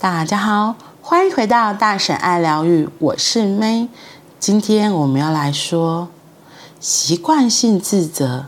[0.00, 3.88] 大家好，欢迎回到大婶爱疗愈，我是 May。
[4.38, 6.06] 今天我们要来说
[6.78, 8.46] 习惯性自责。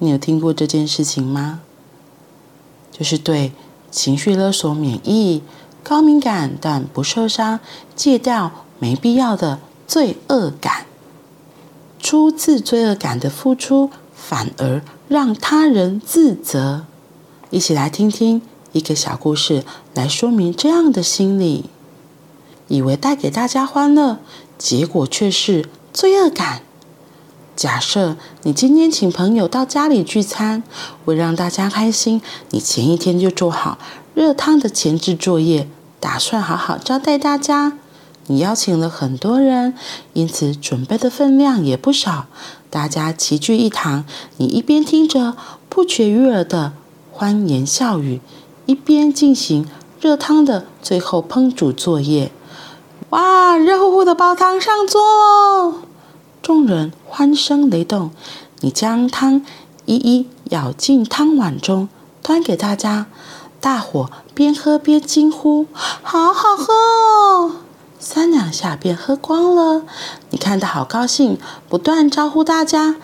[0.00, 1.60] 你有听过这件事情吗？
[2.92, 3.52] 就是对
[3.90, 5.42] 情绪勒索免疫、
[5.82, 7.60] 高敏感但不受伤，
[7.96, 10.84] 戒掉没必要的罪恶感。
[11.98, 16.84] 出自罪恶感的付出，反而让他人自责。
[17.48, 18.42] 一起来听听
[18.74, 19.64] 一个小故事，
[19.94, 21.70] 来说明这样的心理。
[22.66, 24.18] 以为带给大家欢乐，
[24.58, 26.62] 结果却是罪恶感。
[27.54, 30.64] 假设你今天请朋友到家里聚餐，
[31.04, 32.20] 为让大家开心，
[32.50, 33.78] 你前一天就做好
[34.12, 35.68] 热汤的前置作业，
[36.00, 37.78] 打算好好招待大家。
[38.26, 39.74] 你邀请了很多人，
[40.14, 42.26] 因此准备的分量也不少。
[42.70, 44.04] 大家齐聚一堂，
[44.38, 45.36] 你一边听着
[45.68, 46.72] 不绝于耳的
[47.12, 48.20] 欢言笑语，
[48.66, 49.66] 一边进行
[50.00, 52.32] 热汤的最后烹煮作业。
[53.10, 55.74] 哇，热乎乎的煲汤上桌喽！
[56.42, 58.10] 众人欢声雷动，
[58.60, 59.44] 你将汤
[59.84, 61.88] 一一舀进汤碗中，
[62.22, 63.06] 端给大家。
[63.60, 67.56] 大伙边喝边惊呼：“好好喝哦！”
[67.98, 69.84] 三两下便喝光了。
[70.28, 72.96] 你看得好高兴，不断招呼大家：“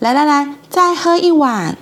[0.00, 1.78] 来来来，再喝一碗。”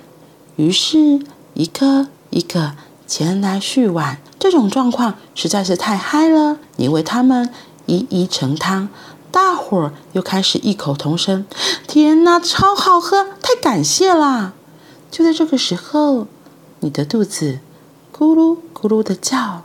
[0.57, 1.19] 于是，
[1.55, 2.73] 一个一个
[3.07, 4.19] 前来续碗。
[4.37, 7.49] 这种状况实在是太嗨了，你为他们
[7.85, 8.89] 一一盛汤。
[9.31, 11.45] 大伙儿又开始异口同声
[11.87, 13.25] ：“天哪，超好喝！
[13.41, 14.53] 太感谢啦！”
[15.11, 16.27] 就在这个时候，
[16.79, 17.59] 你的肚子
[18.15, 19.63] 咕噜咕噜的叫。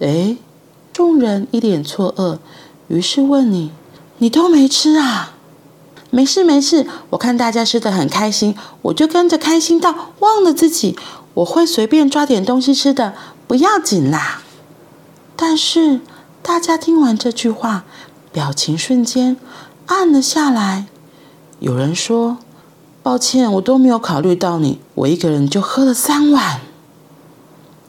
[0.00, 0.36] 哎，
[0.92, 2.38] 众人一脸错愕，
[2.88, 3.70] 于是问你
[4.18, 5.34] ：“你都没吃啊
[6.10, 10.98] ？”“没事没事，我看大家吃得很开心，我就跟着开心到忘了自己。
[11.36, 13.14] 我会随便抓点东西吃的，
[13.46, 14.42] 不要紧啦。”
[15.36, 16.00] 但是
[16.42, 17.84] 大家听完这句话，
[18.32, 19.36] 表情瞬间
[19.86, 20.86] 暗了下来。
[21.58, 22.38] 有人说
[23.02, 26.60] ：“抱歉，我都没有考虑到你，我一个人就喝了三碗。”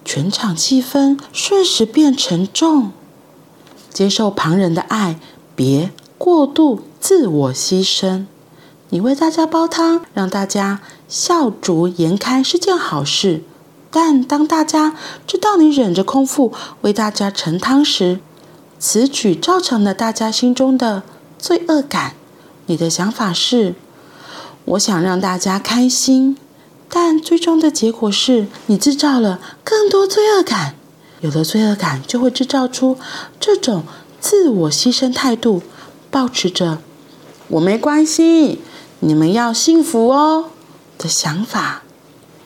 [0.03, 2.91] 全场气氛瞬时变沉重。
[3.91, 5.19] 接受旁人的爱，
[5.55, 8.25] 别过度自我牺牲。
[8.89, 13.43] 你为大家煲汤，让大家笑逐颜开是件好事。
[13.89, 14.95] 但当大家
[15.25, 18.19] 知道你忍着空腹为大家盛汤时，
[18.77, 21.03] 此举造成了大家心中的
[21.39, 22.13] 罪恶感。
[22.65, 23.75] 你的想法是：
[24.65, 26.37] 我想让大家开心，
[26.89, 30.75] 但最终的结果是你制造了更多罪恶感。
[31.21, 32.97] 有了罪恶感，就会制造出
[33.39, 33.83] 这种
[34.19, 35.63] 自我牺牲态度，
[36.11, 36.79] 保持着
[37.47, 38.59] “我没关系，
[38.99, 40.51] 你们要幸福哦”
[40.97, 41.83] 的想法。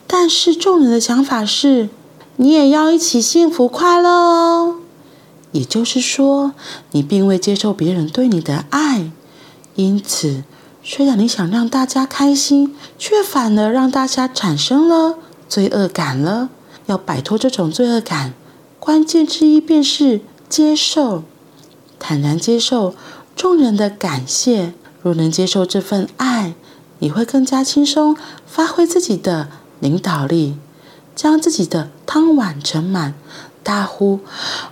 [0.06, 1.88] 但是众人的想法是：
[2.36, 4.76] 你也要一起幸福快乐哦。
[5.52, 6.52] 也就是说，
[6.92, 9.10] 你并未接受别人对你的爱，
[9.74, 10.44] 因此，
[10.82, 16.48] 虽然你想让大家开心，却反而让大家产生了罪恶感了。
[16.86, 18.34] 要摆脱这种罪恶感，
[18.80, 21.22] 关键之一便是接受，
[21.98, 22.94] 坦然接受
[23.36, 24.74] 众人的感谢。
[25.02, 26.54] 若能接受这份爱，
[27.02, 29.48] 你会更加轻松发挥自己的
[29.80, 30.56] 领导力，
[31.16, 33.14] 将自己的汤碗盛满。
[33.64, 34.20] 大呼：“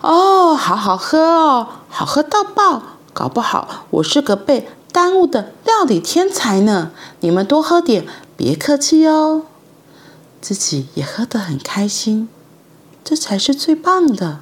[0.00, 2.82] 哦，好好喝哦，好喝到爆！
[3.12, 6.92] 搞不好我是个被耽误的料理天才呢。
[7.18, 9.42] 你们多喝点，别客气哦。
[10.40, 12.28] 自己也喝得很开心，
[13.02, 14.38] 这才是最棒的。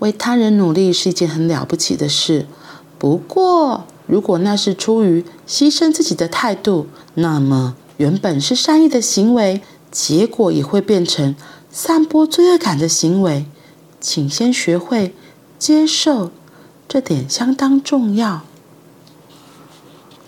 [0.00, 2.48] 为他人努力是一件很了不起的事。
[2.98, 9.60] 不过，如果那是出于牺牲自己的态度，那么原本是善意的行为，
[9.90, 11.34] 结果也会变成……”
[11.74, 13.46] 散播罪恶感的行为，
[14.00, 15.12] 请先学会
[15.58, 16.30] 接受，
[16.86, 18.42] 这点相当重要。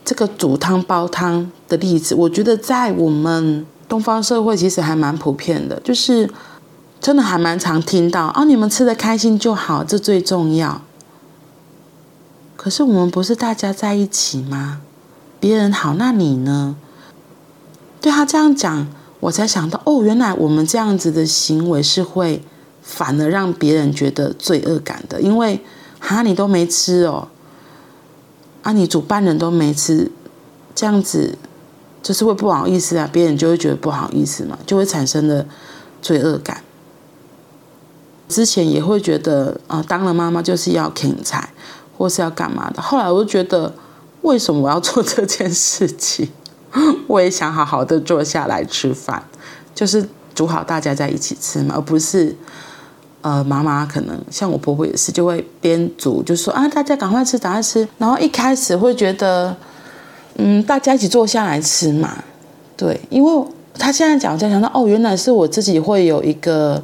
[0.05, 6.29] 这个煮汤煲汤的例子，我觉得在我们东方社会其实还蛮普遍的，就是
[7.01, 10.83] 真的还蛮常听到啊，你们吃的开心就好，这最重要。
[12.57, 14.81] 可是我们不是大家在一起吗？
[15.39, 16.77] 别人好，那你呢？
[18.01, 18.89] 对他这样讲。
[19.19, 22.43] 我才想到，哦，原来我们这样子的行为是会
[22.83, 25.59] 反而让别人觉得罪恶感的，因为
[25.99, 27.27] 哈，你都没吃哦，
[28.63, 30.13] 啊，你主办人都没吃，
[30.75, 31.37] 这样子
[32.03, 35.47] 就是会不好意思啊，别人就会觉得不好意思嘛，就会产生了
[36.03, 36.63] 罪恶感。
[38.29, 41.49] 之前也会觉得啊，当了妈妈就是要勤财，
[41.97, 43.73] 或是要干嘛的，后来我就觉得，
[44.23, 46.29] 为什么我要做这件事情？
[47.07, 49.23] 我也想好好的坐下来吃饭，
[49.75, 52.37] 就是煮好大家在一起吃嘛，而不是，
[53.23, 57.89] 呃，妈妈可能像我婆婆也是，就会边煮就说啊，大家赶快吃，赶快吃。
[57.97, 59.57] 然后一开始会觉得，
[60.37, 62.23] 嗯，大家一起坐下来吃嘛，
[62.77, 63.45] 对，因为
[63.79, 66.83] 她现在讲，就想到哦，原来是我自己会有一个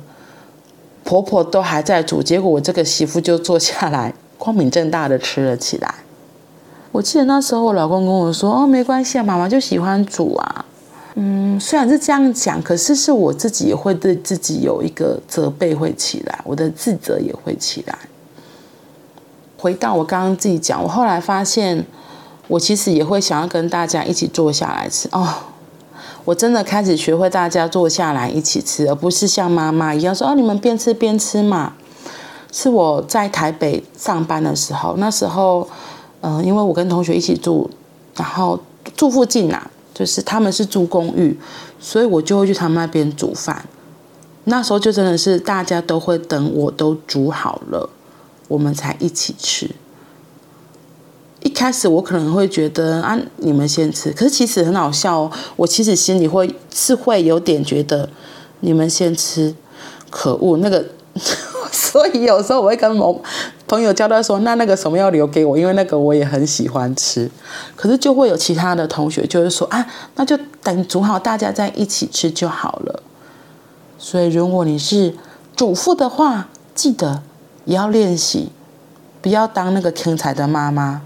[1.05, 5.95] 婆婆都还在煮，结果我这个媳妇就坐下来，光明正大的吃了起来。
[6.91, 10.65] 我记得那时候我老公跟我说，哦，没关系啊，妈妈就喜欢煮啊。
[11.15, 17.97] 嗯，虽然是这样讲，可是是我自己也会对自己有一个责备会起来，我的自责也会起来。
[19.59, 21.87] 回到我刚刚自己讲，我后来发现，
[22.49, 25.33] 我其实也会想要跟大家一起坐下来吃哦。
[26.25, 31.75] 我真的开始学会大家坐下来一起吃，而不是像妈妈一样说哦，你们边吃边吃嘛。
[32.53, 35.69] 是我在台北上班的时候，那时候，
[36.21, 37.69] 嗯、因为我跟同学一起住，
[38.15, 38.61] 然后
[38.97, 39.71] 住附近呐、啊。
[39.95, 41.39] 就是他们是住公寓，
[41.79, 43.63] 所以我就会去他们那边煮饭。
[44.45, 47.91] 那时候就真的是大家都会等我都煮好了，
[48.49, 49.71] 我们才一起吃。
[51.41, 55.31] 一开始我可能会觉得啊，你们先吃，可是其实很好笑哦。
[55.57, 58.09] 我其实心里会是会有点觉得
[58.61, 59.55] 你们先吃，
[60.09, 60.87] 可恶那个。
[61.93, 63.21] 所以有时候我会跟某
[63.69, 67.31] 朋友交代说，那那个什么要留给我，因为那个我也很喜欢吃。
[67.77, 73.03] 可是就会有其他的同学就是说啊，那就等煮好，大家在一起吃就好了。
[73.99, 75.15] 所以如果你是
[75.55, 77.23] 主妇的话，记得
[77.67, 78.49] 也要练习，
[79.21, 81.03] 不要当那个天才的妈妈，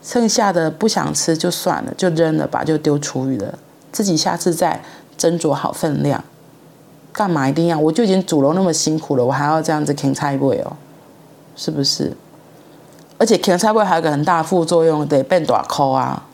[0.00, 3.58] 剩下的不想吃就算了，就扔了吧，就丢厨余了，
[3.90, 4.80] 自己下次再
[5.18, 6.22] 斟酌好分量。
[7.12, 7.78] 干嘛一定要？
[7.78, 10.76] 我就已经煮了那么辛苦了，我还要这样子啃菜味哦，
[11.56, 12.16] 是不是？
[13.18, 16.26] 而且啃菜味还有一个很大的副作用，得变大口啊。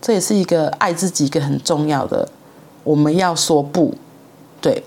[0.00, 2.28] 这也是一个爱自己一个很重要的，
[2.82, 3.94] 我们要说不，
[4.60, 4.82] 对，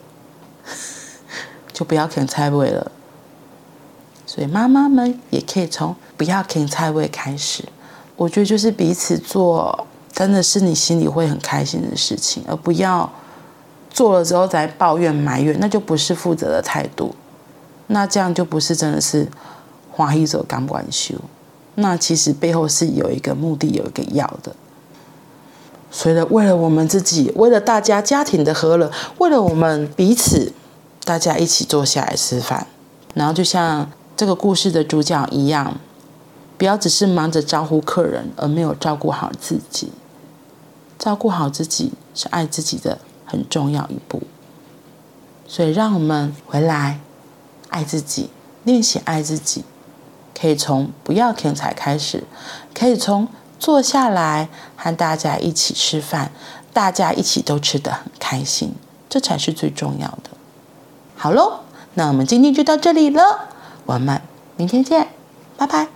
[1.72, 2.92] 就不要啃菜味了。
[4.26, 7.64] 所以妈妈们也可以从不要啃菜味开始。
[8.18, 13.10] 我觉得就是彼此做，真的是你心里会很开心的事情，而不要。
[13.96, 17.16] 做了之后再抱怨埋怨，那就不是负责的态度，
[17.88, 19.30] 那这样就不是真的是
[19.90, 21.16] 欢喜做甘愿受。
[21.76, 24.54] 那其实背后是有一个目的，有一个要的。
[25.90, 30.52] 所以呢，为了我们自己，为了大家家庭的和乐，为了我们彼此，
[31.06, 32.68] 大家一起坐下来吃饭，
[33.14, 35.78] 然后就像这个故事的主角一样，
[36.58, 39.94] 不要只是忙着招呼客人，而没有照顾好自己。
[41.00, 42.98] 照顾好自己是爱自己的。
[43.26, 44.22] 很重要一步，
[45.48, 47.00] 所以让我们回来
[47.70, 48.30] 爱自己，
[48.64, 49.64] 练习爱自己，
[50.40, 52.24] 可以从不要天才开始，
[52.74, 53.28] 可以从
[53.60, 56.32] 坐下来和大家一起吃饭，
[56.72, 58.74] 大家一起都吃得很开心，
[59.10, 60.30] 这才是最重要的。
[61.16, 61.62] 好喽，
[61.96, 63.50] 那我们今天就到这里了，
[63.86, 64.22] 我们
[64.58, 65.08] 明天见，
[65.58, 65.88] 拜拜。